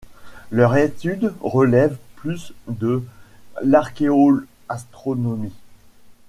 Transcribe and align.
Leur 0.49 0.77
étude 0.77 1.31
relève 1.41 1.95
plus 2.15 2.53
de 2.67 3.03
l'archéoastronomie. 3.61 5.53